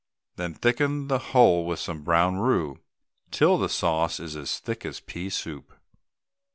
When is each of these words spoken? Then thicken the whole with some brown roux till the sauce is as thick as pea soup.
Then 0.35 0.55
thicken 0.55 1.09
the 1.09 1.19
whole 1.19 1.63
with 1.67 1.77
some 1.77 2.01
brown 2.01 2.37
roux 2.37 2.79
till 3.29 3.59
the 3.59 3.69
sauce 3.69 4.19
is 4.19 4.35
as 4.35 4.57
thick 4.57 4.83
as 4.83 4.99
pea 4.99 5.29
soup. 5.29 5.73